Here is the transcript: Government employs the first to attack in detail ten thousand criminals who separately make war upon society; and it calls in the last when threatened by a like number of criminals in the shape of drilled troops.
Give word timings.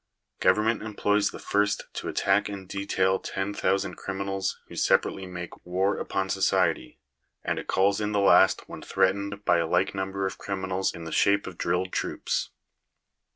Government 0.39 0.81
employs 0.81 1.29
the 1.29 1.37
first 1.37 1.83
to 1.93 2.07
attack 2.07 2.49
in 2.49 2.65
detail 2.65 3.19
ten 3.19 3.53
thousand 3.53 3.97
criminals 3.97 4.57
who 4.67 4.75
separately 4.75 5.27
make 5.27 5.63
war 5.63 5.97
upon 5.99 6.27
society; 6.27 6.97
and 7.43 7.59
it 7.59 7.67
calls 7.67 8.01
in 8.01 8.11
the 8.11 8.19
last 8.19 8.67
when 8.67 8.81
threatened 8.81 9.45
by 9.45 9.59
a 9.59 9.67
like 9.67 9.93
number 9.93 10.25
of 10.25 10.39
criminals 10.39 10.91
in 10.91 11.03
the 11.03 11.11
shape 11.11 11.45
of 11.45 11.55
drilled 11.59 11.91
troops. 11.93 12.49